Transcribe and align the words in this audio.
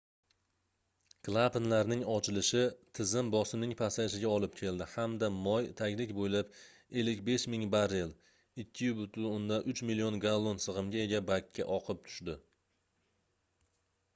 klapanlarning 1.25 1.99
ochilishi 2.13 2.61
tizim 2.99 3.27
bosimning 3.35 3.75
pasayishiga 3.81 4.31
olib 4.37 4.55
keldi 4.61 4.87
hamda 4.93 5.29
moy 5.35 5.67
taglik 5.81 6.13
bo'ylab 6.21 6.49
55 7.03 7.45
000 7.57 7.69
barrel 7.75 8.15
2,3 8.65 9.85
million 9.91 10.19
gallon 10.25 10.59
sig'imga 10.67 11.03
ega 11.05 11.21
bakka 11.29 11.69
oqib 11.79 12.03
tushdi 12.11 12.39